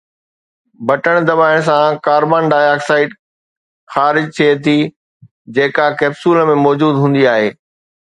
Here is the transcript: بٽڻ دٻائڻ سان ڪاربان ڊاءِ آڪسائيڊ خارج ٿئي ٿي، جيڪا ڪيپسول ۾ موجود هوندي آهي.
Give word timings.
بٽڻ 0.87 1.15
دٻائڻ 1.27 1.57
سان 1.67 1.87
ڪاربان 2.05 2.43
ڊاءِ 2.51 2.67
آڪسائيڊ 2.73 3.09
خارج 3.93 4.25
ٿئي 4.37 4.49
ٿي، 4.63 4.77
جيڪا 5.55 5.85
ڪيپسول 5.99 6.37
۾ 6.53 6.57
موجود 6.65 6.95
هوندي 7.03 7.23
آهي. 7.35 7.49